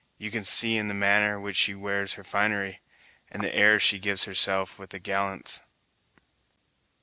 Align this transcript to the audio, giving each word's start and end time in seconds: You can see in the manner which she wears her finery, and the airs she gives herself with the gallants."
You 0.17 0.31
can 0.31 0.43
see 0.43 0.77
in 0.77 0.87
the 0.87 0.95
manner 0.95 1.39
which 1.39 1.55
she 1.55 1.75
wears 1.75 2.13
her 2.13 2.23
finery, 2.23 2.81
and 3.31 3.43
the 3.43 3.53
airs 3.53 3.83
she 3.83 3.99
gives 3.99 4.23
herself 4.23 4.79
with 4.79 4.89
the 4.89 4.97
gallants." 4.99 5.61